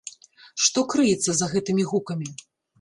[0.67, 2.29] Што крыецца за гэтымі гукамі?